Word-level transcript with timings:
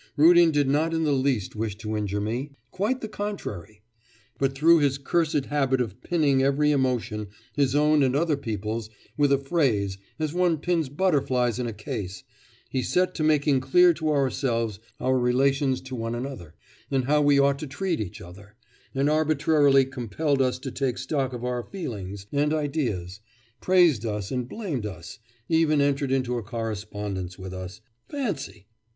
Rudin 0.17 0.49
did 0.49 0.67
not 0.67 0.95
in 0.95 1.03
the 1.03 1.11
least 1.11 1.55
wish 1.55 1.77
to 1.77 1.95
injure 1.95 2.19
me 2.19 2.49
quite 2.71 3.01
the 3.01 3.07
contrary! 3.07 3.81
But 4.39 4.55
through 4.55 4.79
his 4.79 4.97
cursed 4.97 5.45
habit 5.45 5.79
of 5.79 6.01
pinning 6.01 6.41
every 6.41 6.71
emotion 6.71 7.27
his 7.53 7.75
own 7.75 8.01
and 8.01 8.15
other 8.15 8.35
people's 8.35 8.89
with 9.15 9.31
a 9.31 9.37
phrase, 9.37 9.99
as 10.17 10.33
one 10.33 10.57
pins 10.57 10.89
butterflies 10.89 11.59
in 11.59 11.67
a 11.67 11.71
case, 11.71 12.23
he 12.71 12.81
set 12.81 13.13
to 13.13 13.23
making 13.23 13.59
clear 13.61 13.93
to 13.93 14.09
ourselves 14.09 14.79
our 14.99 15.19
relations 15.19 15.81
to 15.81 15.95
one 15.95 16.15
another, 16.15 16.55
and 16.89 17.05
how 17.05 17.21
we 17.21 17.37
ought 17.37 17.59
to 17.59 17.67
treat 17.67 18.01
each 18.01 18.21
other, 18.21 18.55
and 18.95 19.07
arbitrarily 19.07 19.85
compelled 19.85 20.41
us 20.41 20.57
to 20.57 20.71
take 20.71 20.97
stock 20.97 21.31
of 21.31 21.45
our 21.45 21.61
feelings 21.61 22.25
and 22.31 22.55
ideas, 22.55 23.19
praised 23.59 24.03
us 24.03 24.31
and 24.31 24.49
blamed 24.49 24.87
us, 24.87 25.19
even 25.47 25.79
entered 25.79 26.11
into 26.11 26.39
a 26.39 26.41
correspondence 26.41 27.37
with 27.37 27.53
us 27.53 27.81
fancy! 28.09 28.65